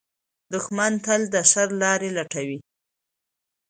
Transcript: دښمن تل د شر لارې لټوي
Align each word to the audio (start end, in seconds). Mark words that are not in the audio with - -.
دښمن 0.53 0.93
تل 1.05 1.21
د 1.33 1.35
شر 1.51 1.67
لارې 1.81 2.09
لټوي 2.17 2.59